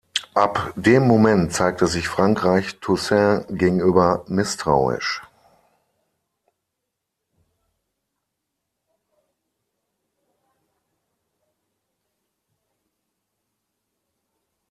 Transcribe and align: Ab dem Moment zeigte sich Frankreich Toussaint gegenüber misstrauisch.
Ab 0.33 0.73
dem 0.75 1.07
Moment 1.07 1.53
zeigte 1.53 1.85
sich 1.85 2.07
Frankreich 2.07 2.79
Toussaint 2.79 3.45
gegenüber 3.49 4.25
misstrauisch. 4.27 5.21